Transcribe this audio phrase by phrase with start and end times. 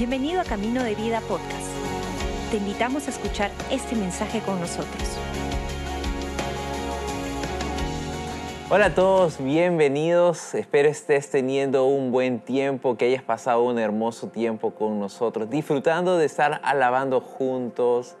[0.00, 1.68] Bienvenido a Camino de Vida Podcast.
[2.50, 5.18] Te invitamos a escuchar este mensaje con nosotros.
[8.70, 10.54] Hola a todos, bienvenidos.
[10.54, 16.16] Espero estés teniendo un buen tiempo, que hayas pasado un hermoso tiempo con nosotros, disfrutando
[16.16, 18.16] de estar alabando juntos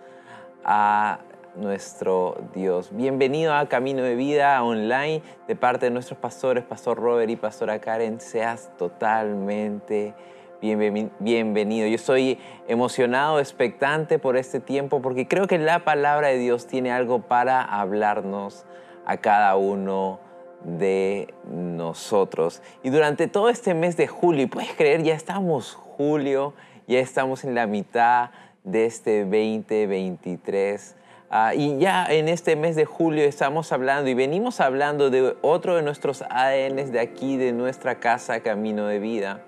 [0.62, 1.20] a
[1.56, 2.90] nuestro Dios.
[2.94, 7.80] Bienvenido a Camino de Vida Online de parte de nuestros pastores, Pastor Robert y Pastora
[7.80, 8.20] Karen.
[8.20, 10.12] Seas totalmente
[10.60, 11.88] bienvenido.
[11.88, 12.38] Yo estoy
[12.68, 17.62] emocionado, expectante por este tiempo porque creo que la palabra de Dios tiene algo para
[17.62, 18.64] hablarnos
[19.06, 20.20] a cada uno
[20.64, 22.62] de nosotros.
[22.82, 26.54] Y durante todo este mes de julio, puedes creer, ya estamos julio,
[26.86, 28.30] ya estamos en la mitad
[28.64, 30.96] de este 2023.
[31.30, 35.76] Ah, y ya en este mes de julio estamos hablando y venimos hablando de otro
[35.76, 39.40] de nuestros ADNs de aquí, de nuestra casa Camino de Vida,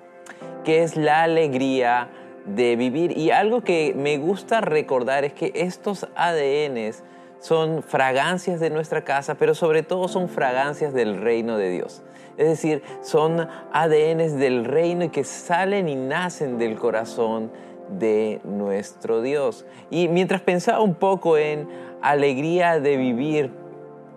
[0.64, 2.08] que es la alegría
[2.44, 3.16] de vivir.
[3.16, 7.02] Y algo que me gusta recordar es que estos ADNs
[7.41, 12.02] son fragancias de nuestra casa, pero sobre todo son fragancias del reino de Dios.
[12.36, 17.50] Es decir, son ADNs del reino y que salen y nacen del corazón
[17.98, 19.66] de nuestro Dios.
[19.91, 21.69] Y mientras pensaba un poco en
[22.00, 23.50] alegría de vivir,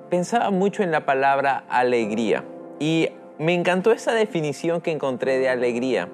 [0.09, 2.43] pensaba mucho en la palabra alegría.
[2.79, 6.09] Y me encantó esa definición que encontré de alegría.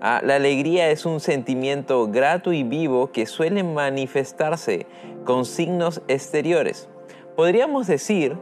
[0.00, 4.86] Ah, la alegría es un sentimiento grato y vivo que suele manifestarse
[5.24, 6.88] con signos exteriores.
[7.36, 8.36] Podríamos decir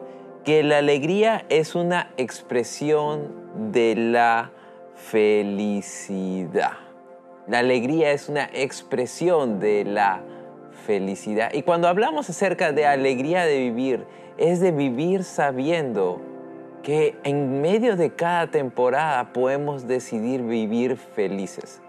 [0.44, 4.52] que la alegría es una expresión de la
[4.94, 6.72] felicidad.
[7.48, 10.22] La alegría es una expresión de la
[10.86, 11.52] felicidad.
[11.52, 16.20] Y cuando hablamos acerca de alegría de vivir, es de vivir sabiendo
[16.82, 21.80] que en medio de cada temporada podemos decidir vivir felices,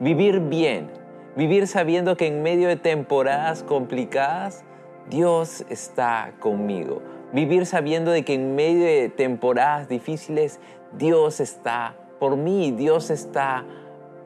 [0.00, 0.90] vivir bien,
[1.36, 4.64] vivir sabiendo que en medio de temporadas complicadas
[5.08, 7.02] Dios está conmigo,
[7.32, 10.60] vivir sabiendo de que en medio de temporadas difíciles
[10.92, 13.64] Dios está por mí, Dios está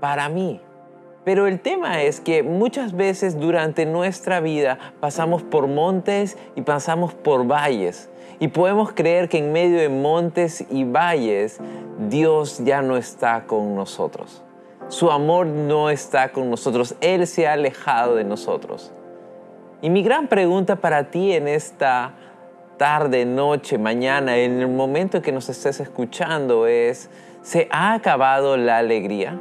[0.00, 0.60] para mí.
[1.24, 7.14] Pero el tema es que muchas veces durante nuestra vida pasamos por montes y pasamos
[7.14, 8.10] por valles.
[8.40, 11.60] Y podemos creer que en medio de montes y valles
[12.08, 14.42] Dios ya no está con nosotros.
[14.88, 16.96] Su amor no está con nosotros.
[17.00, 18.92] Él se ha alejado de nosotros.
[19.80, 22.14] Y mi gran pregunta para ti en esta
[22.78, 27.10] tarde, noche, mañana, en el momento que nos estés escuchando es,
[27.42, 29.38] ¿se ha acabado la alegría?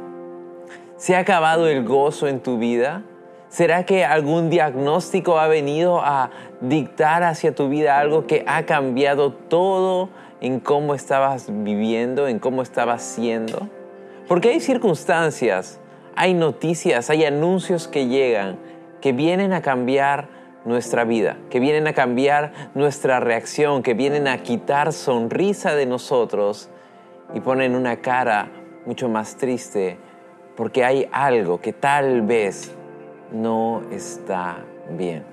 [1.02, 3.02] ¿Se ha acabado el gozo en tu vida?
[3.48, 6.30] ¿Será que algún diagnóstico ha venido a
[6.60, 10.10] dictar hacia tu vida algo que ha cambiado todo
[10.40, 13.68] en cómo estabas viviendo, en cómo estabas siendo?
[14.28, 15.80] Porque hay circunstancias,
[16.14, 18.56] hay noticias, hay anuncios que llegan
[19.00, 20.28] que vienen a cambiar
[20.64, 26.70] nuestra vida, que vienen a cambiar nuestra reacción, que vienen a quitar sonrisa de nosotros
[27.34, 28.52] y ponen una cara
[28.86, 29.98] mucho más triste,
[30.56, 32.72] porque hay algo que tal vez
[33.32, 34.58] no está
[34.90, 35.24] bien.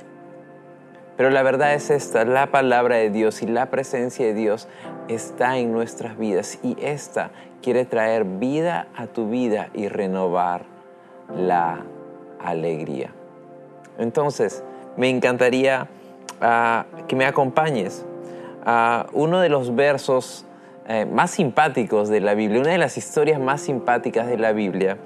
[1.17, 4.69] Pero la verdad es esta, la palabra de Dios y la presencia de Dios
[5.09, 7.31] está en nuestras vidas y esta
[7.61, 10.63] quiere traer vida a tu vida y renovar
[11.35, 11.83] la
[12.41, 13.11] alegría.
[13.97, 14.63] Entonces,
[14.95, 15.87] me encantaría
[16.39, 18.05] ah, que me acompañes
[18.65, 20.45] a uno de los versos
[20.89, 24.97] eh, más simpáticos de la Biblia, una de las historias más simpáticas de la Biblia,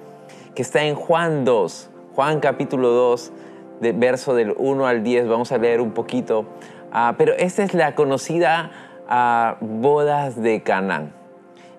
[0.55, 3.33] que está en Juan 2, Juan capítulo 2,
[3.81, 6.45] de verso del 1 al 10, vamos a leer un poquito.
[6.93, 8.71] Ah, pero esta es la conocida
[9.09, 11.11] ah, bodas de Canaán.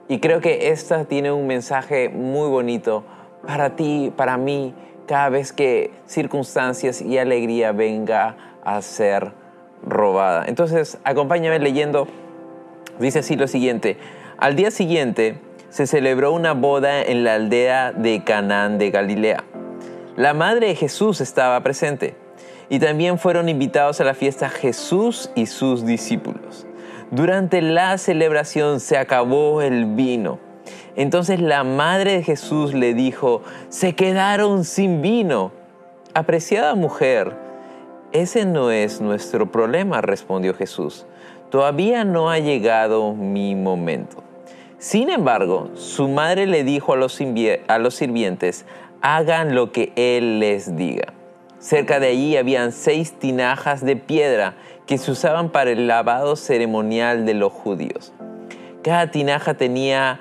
[0.06, 3.04] Y creo que esta tiene un mensaje muy bonito
[3.46, 4.74] para ti, para mí,
[5.06, 9.32] cada vez que circunstancias y alegría venga a ser
[9.82, 10.44] robada.
[10.46, 12.06] Entonces, acompáñame leyendo.
[12.98, 13.96] Dice así lo siguiente.
[14.38, 15.38] Al día siguiente
[15.68, 19.44] se celebró una boda en la aldea de Canaán de Galilea
[20.16, 22.14] la madre de Jesús estaba presente
[22.68, 26.66] y también fueron invitados a la fiesta Jesús y sus discípulos.
[27.10, 30.38] Durante la celebración se acabó el vino.
[30.94, 35.50] Entonces la madre de Jesús le dijo, se quedaron sin vino.
[36.14, 37.36] Apreciada mujer,
[38.12, 41.06] ese no es nuestro problema, respondió Jesús.
[41.54, 44.24] Todavía no ha llegado mi momento.
[44.78, 48.66] Sin embargo, su madre le dijo a los, sirvientes,
[49.02, 51.12] hagan lo que Él les diga.
[51.60, 54.56] Cerca de allí habían seis tinajas de piedra
[54.88, 58.12] que se usaban para el lavado ceremonial de los judíos.
[58.82, 60.18] Cada tinaja tenía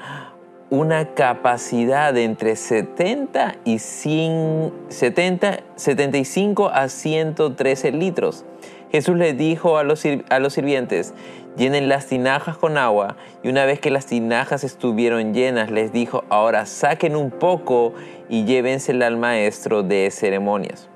[0.69, 8.45] una capacidad de entre 70 y 70, 75 a 113 litros.
[8.93, 11.15] Jesús le dijo a los, a los sirvientes,
[11.57, 16.25] llenen las tinajas con agua, y una vez que las tinajas estuvieron llenas, les dijo,
[16.29, 17.95] ahora saquen un poco
[18.29, 20.89] y llévensela al maestro de ceremonias.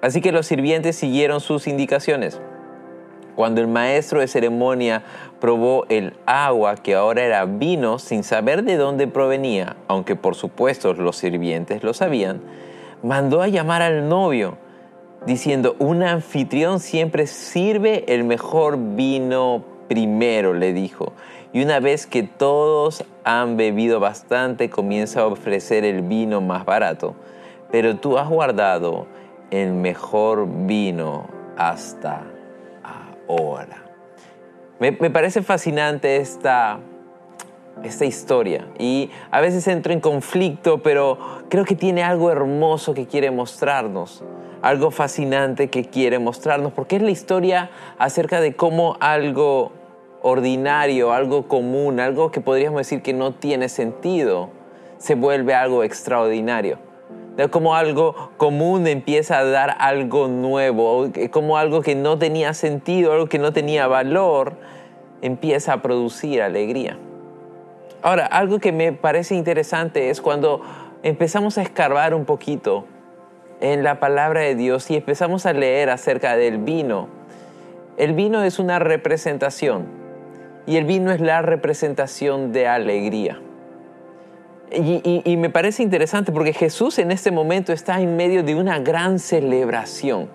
[0.00, 2.40] Así que los sirvientes siguieron sus indicaciones.
[3.34, 5.02] Cuando el maestro de ceremonia
[5.40, 10.94] probó el agua que ahora era vino sin saber de dónde provenía, aunque por supuesto
[10.94, 12.42] los sirvientes lo sabían,
[13.02, 14.56] mandó a llamar al novio,
[15.26, 21.12] diciendo, un anfitrión siempre sirve el mejor vino primero, le dijo.
[21.52, 27.14] Y una vez que todos han bebido bastante, comienza a ofrecer el vino más barato.
[27.72, 29.06] Pero tú has guardado
[29.50, 32.22] el mejor vino hasta
[33.28, 33.84] ahora.
[34.78, 36.80] Me, parece fascinante esta,
[37.82, 41.18] esta historia y a veces entro en conflicto, pero
[41.48, 44.22] creo que tiene algo hermoso que quiere mostrarnos,
[44.62, 49.72] algo fascinante que quiere mostrarnos, porque es la historia acerca de cómo algo
[50.22, 54.50] ordinario, algo común, algo que podríamos decir que no tiene sentido,
[54.98, 56.90] se vuelve algo extraordinario
[57.48, 63.26] como algo común empieza a dar algo nuevo, como algo que no tenía sentido, algo
[63.28, 64.56] que no tenía valor,
[65.22, 66.98] empieza a producir alegría.
[68.02, 70.62] Ahora, algo que me parece interesante es cuando
[71.02, 72.86] empezamos a escarbar un poquito
[73.60, 77.08] en la palabra de Dios y empezamos a leer acerca del vino.
[77.98, 79.86] El vino es una representación
[80.66, 83.40] y el vino es la representación de alegría.
[84.72, 89.18] Y, me parece interesante porque Jesús en este momento está en medio de una gran
[89.18, 90.28] celebración.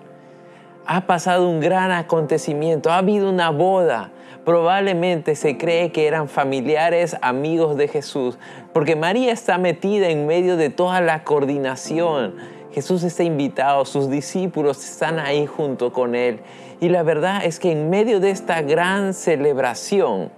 [0.86, 4.10] Ha pasado un gran acontecimiento, ha habido una boda.
[4.44, 8.38] Probablemente se cree que eran familiares, amigos de Jesús,
[8.72, 12.36] porque María está metida en medio de toda la coordinación.
[12.72, 16.40] Jesús está invitado, sus discípulos están ahí junto con él.
[16.80, 20.30] Y la verdad es que en medio de esta gran celebración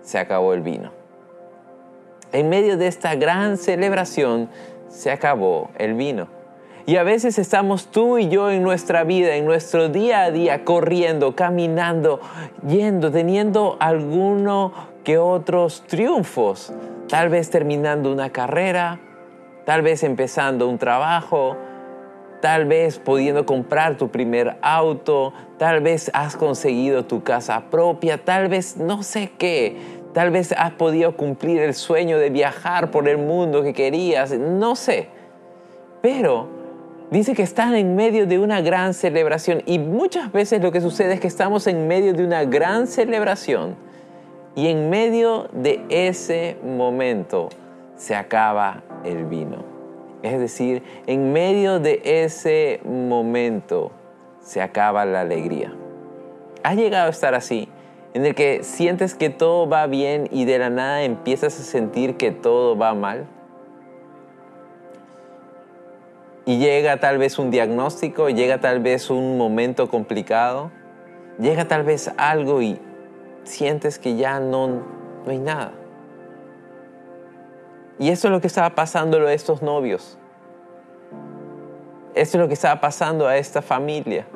[0.00, 1.02] se acabó el vino
[2.32, 4.48] en medio de esta gran celebración
[4.88, 6.28] se acabó el vino.
[6.84, 10.64] Y a veces estamos tú y yo en nuestra vida, en nuestro día a día,
[10.64, 12.20] corriendo, caminando,
[12.66, 14.72] yendo, teniendo alguno
[15.04, 16.72] que otros triunfos.
[17.08, 19.00] Tal vez terminando una carrera,
[19.64, 21.56] tal vez empezando un trabajo,
[22.40, 28.48] tal vez pudiendo comprar tu primer auto, tal vez has conseguido tu casa propia, tal
[28.48, 33.16] vez no sé qué, Tal vez has podido cumplir el sueño de viajar por el
[33.16, 35.08] mundo que querías, no sé.
[36.02, 36.61] Pero
[37.12, 41.14] dice que están en medio de una gran celebración y muchas veces lo que sucede
[41.14, 43.76] es que estamos en medio de una gran celebración
[44.56, 47.48] y en medio de ese momento
[47.96, 49.64] se acaba el vino.
[50.22, 53.92] Es decir, en medio de ese momento
[54.40, 55.72] se acaba la alegría.
[56.64, 57.68] ¿Has llegado a estar así?
[58.14, 62.16] en el que sientes que todo va bien y de la nada empiezas a sentir
[62.16, 63.26] que todo va mal.
[66.44, 70.70] Y llega tal vez un diagnóstico, llega tal vez un momento complicado,
[71.38, 72.80] llega tal vez algo y
[73.44, 75.72] sientes que ya no, no hay nada.
[77.98, 80.18] Y eso es lo que estaba pasando a estos novios.
[82.14, 84.26] Esto es lo que estaba pasando a esta familia.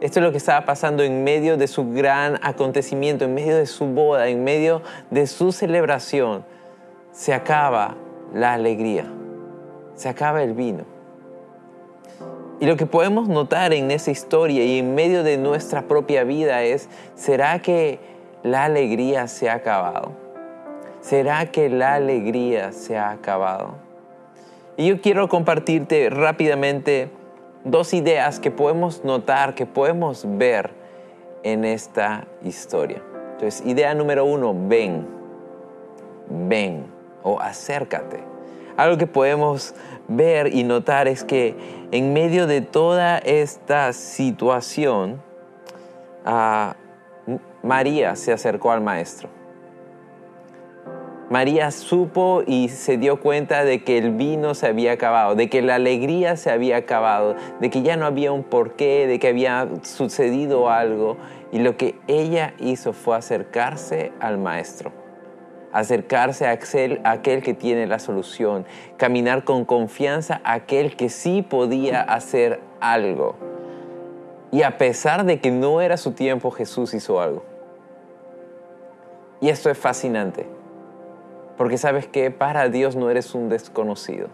[0.00, 3.66] Esto es lo que estaba pasando en medio de su gran acontecimiento, en medio de
[3.66, 6.44] su boda, en medio de su celebración.
[7.12, 7.96] Se acaba
[8.32, 9.06] la alegría,
[9.94, 10.84] se acaba el vino.
[12.60, 16.62] Y lo que podemos notar en esa historia y en medio de nuestra propia vida
[16.62, 17.98] es, ¿será que
[18.42, 20.12] la alegría se ha acabado?
[21.00, 23.76] ¿Será que la alegría se ha acabado?
[24.76, 27.10] Y yo quiero compartirte rápidamente
[27.64, 30.70] dos ideas que podemos notar, que podemos ver
[31.42, 33.02] en esta historia.
[33.32, 35.06] Entonces, idea número uno, ven,
[36.28, 36.84] ven
[37.22, 38.29] o acércate.
[38.80, 39.74] Algo que podemos
[40.08, 41.54] ver y notar es que
[41.92, 45.20] en medio de toda esta situación,
[46.24, 46.76] ah,
[47.62, 49.28] María se acercó al maestro.
[51.28, 55.60] María supo y se dio cuenta de que el vino se había acabado, de que
[55.60, 59.68] la alegría se había acabado, de que ya no había un porqué, de que había
[59.82, 61.18] sucedido algo.
[61.52, 64.90] Y lo que ella hizo fue acercarse al maestro,
[65.72, 71.42] acercarse a aquel, aquel que tiene la solución, caminar con confianza a aquel que sí
[71.42, 73.36] podía hacer algo.
[74.52, 77.44] Y a pesar de que no era su tiempo, Jesús hizo algo.
[79.40, 80.46] Y esto es fascinante
[81.56, 84.28] Porque sabes que para Dios no eres un desconocido.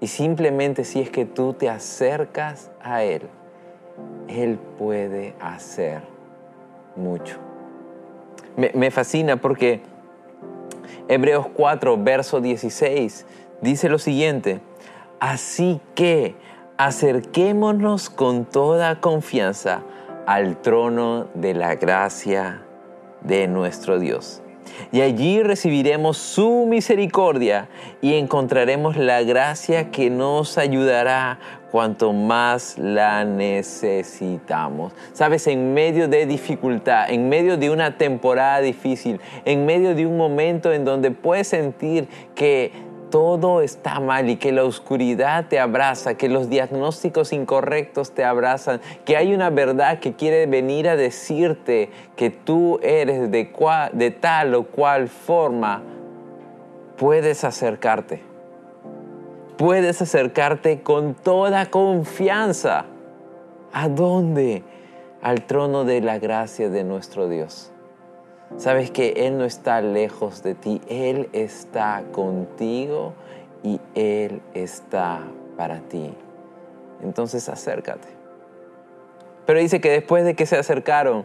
[0.00, 3.22] Y simplemente si es que tú te acercas a Él,
[4.28, 6.02] Él puede hacer
[6.96, 7.38] mucho.
[8.56, 9.82] Me fascina porque
[11.08, 13.26] Hebreos 4, verso 16,
[13.60, 14.60] dice lo siguiente,
[15.20, 16.34] así que
[16.76, 19.82] acerquémonos con toda confianza
[20.26, 22.62] al trono de la gracia
[23.22, 24.42] de nuestro Dios.
[24.92, 27.68] Y allí recibiremos su misericordia
[28.02, 31.38] y encontraremos la gracia que nos ayudará
[31.76, 34.94] cuanto más la necesitamos.
[35.12, 40.16] Sabes, en medio de dificultad, en medio de una temporada difícil, en medio de un
[40.16, 42.72] momento en donde puedes sentir que
[43.10, 48.80] todo está mal y que la oscuridad te abraza, que los diagnósticos incorrectos te abrazan,
[49.04, 53.50] que hay una verdad que quiere venir a decirte que tú eres de,
[53.92, 55.82] de tal o cual forma,
[56.96, 58.25] puedes acercarte
[59.56, 62.84] puedes acercarte con toda confianza.
[63.72, 64.62] ¿A dónde?
[65.22, 67.72] Al trono de la gracia de nuestro Dios.
[68.58, 73.14] Sabes que Él no está lejos de ti, Él está contigo
[73.62, 75.20] y Él está
[75.56, 76.14] para ti.
[77.02, 78.08] Entonces acércate.
[79.46, 81.24] Pero dice que después de que se acercaron,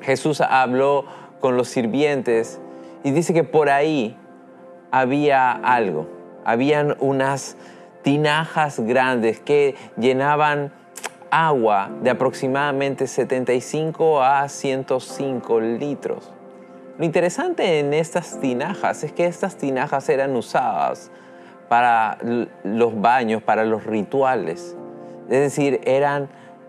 [0.00, 1.04] Jesús habló
[1.40, 2.60] con los sirvientes
[3.04, 4.16] y dice que por ahí
[4.90, 6.15] había algo
[6.46, 7.56] habían unas
[8.02, 10.70] tinajas grandes que llenaban
[11.28, 16.32] agua de aproximadamente 75 a 105 litros.
[16.98, 21.10] Lo interesante en estas tinajas es que estas tinajas eran usadas
[21.68, 22.16] para
[22.62, 24.76] los baños, para los rituales.
[25.28, 26.28] Es decir, eran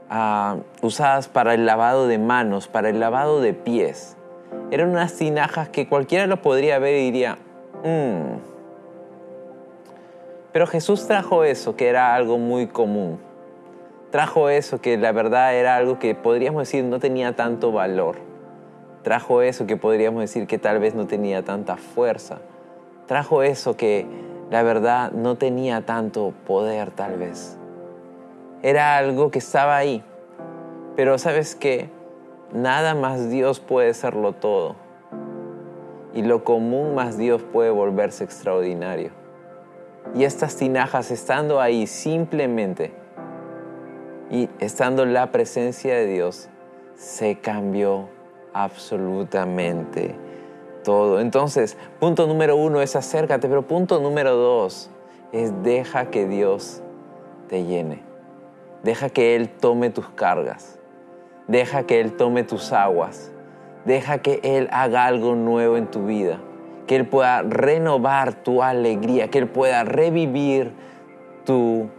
[0.09, 4.17] ah, usadas para el lavado de manos, para el lavado de pies.
[4.71, 7.37] Eran unas tinajas que cualquiera lo podría ver y diría,
[7.83, 8.56] mmm,
[10.57, 13.19] pero Jesús trajo eso, que era algo muy común.
[14.09, 18.15] Trajo eso, que la verdad era algo que podríamos decir no tenía tanto valor.
[19.03, 22.39] Trajo eso que podríamos decir que tal vez no tenía tanta fuerza.
[23.05, 24.07] Trajo eso que
[24.49, 27.59] la verdad no tenía tanto poder tal vez.
[28.63, 30.03] Era algo que estaba ahí.
[30.95, 31.91] Pero sabes que
[32.51, 34.75] nada más Dios puede serlo todo.
[36.15, 39.26] Y lo común más Dios puede volverse extraordinario.
[40.15, 42.91] Y estas tinajas estando ahí simplemente
[44.29, 46.49] y estando en la presencia de Dios,
[46.95, 48.09] se cambió
[48.53, 50.15] absolutamente
[50.83, 51.19] todo.
[51.19, 54.89] Entonces, punto número uno es acércate, pero punto número dos
[55.31, 56.81] es deja que Dios
[57.47, 58.01] te llene.
[58.83, 60.79] Deja que Él tome tus cargas.
[61.47, 63.31] Deja que Él tome tus aguas.
[63.85, 66.39] Deja que Él haga algo nuevo en tu vida
[66.87, 70.71] que Él pueda renovar tu alegría, que Él pueda revivir
[71.45, 71.89] tu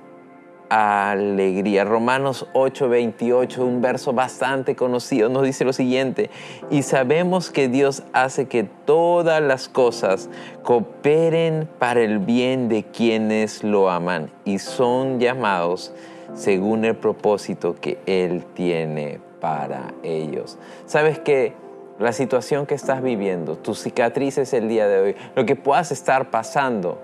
[0.69, 1.85] alegría.
[1.85, 6.31] Romanos 8:28, un verso bastante conocido, nos dice lo siguiente,
[6.71, 10.29] y sabemos que Dios hace que todas las cosas
[10.63, 15.93] cooperen para el bien de quienes lo aman y son llamados
[16.35, 20.59] según el propósito que Él tiene para ellos.
[20.85, 21.55] ¿Sabes que
[21.99, 26.31] la situación que estás viviendo, tus cicatrices el día de hoy, lo que puedas estar
[26.31, 26.99] pasando,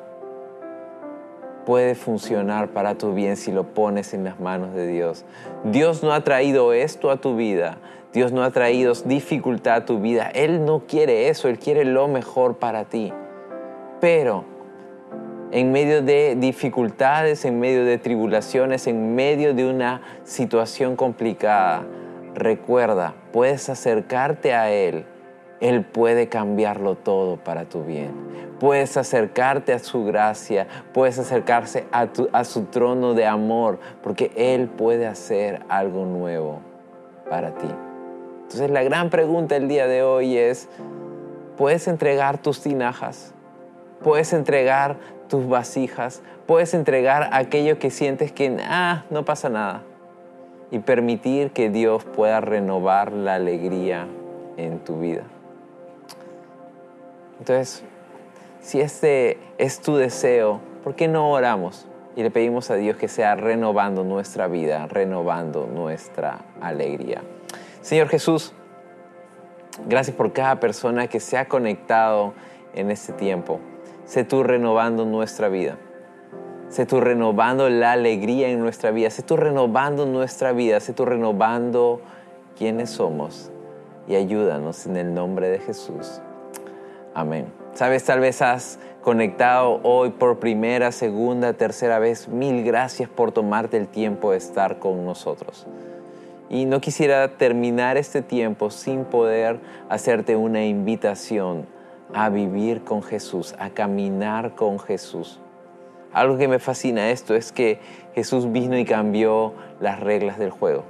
[1.64, 5.24] puede funcionar para tu bien si lo pones en las manos de Dios.
[5.64, 7.78] Dios no ha traído esto a tu vida.
[8.12, 10.30] Dios no ha traído dificultad a tu vida.
[10.34, 11.48] Él no quiere eso.
[11.48, 13.12] Él quiere lo mejor para ti.
[14.00, 14.44] Pero
[15.50, 21.84] en medio de dificultades, en medio de tribulaciones, en medio de una situación complicada,
[22.34, 25.06] recuerda, puedes acercarte a Él.
[25.60, 28.12] Él puede cambiarlo todo para tu bien.
[28.60, 35.06] Puedes acercarte a su gracia, puedes acercarse a, su trono de amor, porque Él puede
[35.06, 36.60] hacer algo nuevo
[37.28, 37.68] para ti.
[38.42, 40.68] Entonces la gran pregunta el día de hoy es,
[41.56, 43.32] ¿puedes entregar tus tinajas?
[44.02, 44.96] ¿Puedes entregar
[45.28, 46.22] tus vasijas?
[46.46, 49.82] ¿Puedes entregar aquello que sientes que ah, no pasa nada?
[50.74, 54.08] Y permitir que Dios pueda renovar la alegría
[54.56, 55.22] en tu vida.
[57.38, 57.84] Entonces,
[58.60, 63.06] si este es tu deseo, ¿por qué no oramos y le pedimos a Dios que
[63.06, 67.22] sea renovando nuestra vida, renovando nuestra alegría?
[67.80, 68.52] Señor Jesús,
[69.86, 72.34] gracias por cada persona que se ha conectado
[72.74, 73.60] en este tiempo.
[74.06, 75.76] Sé tú renovando nuestra vida.
[76.68, 79.10] Sé tú renovando la alegría en nuestra vida.
[79.10, 80.80] Sé tú renovando nuestra vida.
[80.80, 82.00] Sé tú renovando
[82.58, 83.50] quiénes somos.
[84.08, 86.20] Y ayúdanos en el nombre de Jesús.
[87.14, 87.46] Amén.
[87.74, 92.28] Sabes, tal vez has conectado hoy por primera, segunda, tercera vez.
[92.28, 95.66] Mil gracias por tomarte el tiempo de estar con nosotros.
[96.50, 101.66] Y no quisiera terminar este tiempo sin poder hacerte una invitación
[102.12, 105.40] a vivir con Jesús, a caminar con Jesús.
[106.14, 107.80] Algo que me fascina esto es que
[108.14, 110.84] Jesús vino y cambió las reglas del juego.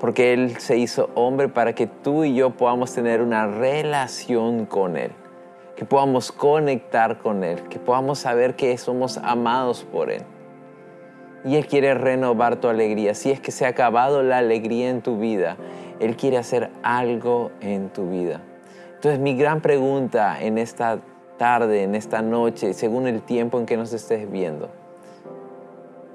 [0.00, 4.96] Porque Él se hizo hombre para que tú y yo podamos tener una relación con
[4.96, 5.12] Él,
[5.76, 10.22] que podamos conectar con Él, que podamos saber que somos amados por Él.
[11.44, 13.14] Y Él quiere renovar tu alegría.
[13.14, 15.56] Si es que se ha acabado la alegría en tu vida,
[16.00, 18.40] Él quiere hacer algo en tu vida.
[18.96, 20.98] Entonces mi gran pregunta en esta
[21.36, 24.68] tarde, en esta noche, según el tiempo en que nos estés viendo,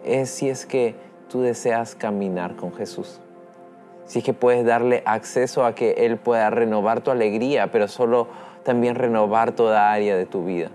[0.03, 0.95] es si es que
[1.29, 3.19] tú deseas caminar con Jesús.
[4.05, 8.27] Si es que puedes darle acceso a que Él pueda renovar tu alegría, pero solo
[8.63, 10.69] también renovar toda área de tu vida.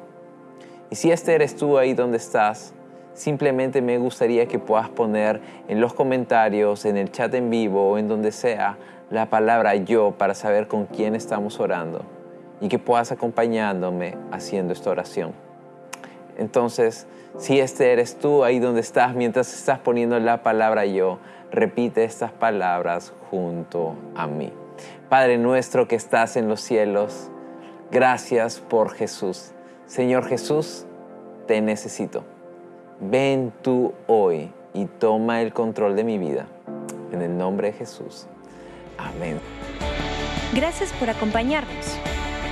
[0.91, 2.73] Y si este eres tú ahí donde estás,
[3.13, 7.99] simplemente me gustaría que puedas poner en los comentarios, en el chat en vivo o
[7.99, 8.79] en donde sea
[9.11, 12.16] la palabra yo para saber con quién estamos orando
[12.61, 15.33] y que puedas acompañándome haciendo esta oración.
[16.39, 17.07] Entonces,
[17.39, 21.19] si este eres tú ahí donde estás, mientras estás poniendo la palabra yo,
[21.51, 24.53] repite estas palabras junto a mí.
[25.09, 27.31] Padre nuestro que estás en los cielos,
[27.91, 29.53] gracias por Jesús.
[29.87, 30.87] Señor Jesús,
[31.47, 32.25] te necesito.
[33.01, 36.47] Ven tú hoy y toma el control de mi vida.
[37.13, 38.27] En el nombre de Jesús.
[38.99, 39.39] Amén.
[40.55, 41.99] Gracias por acompañarnos.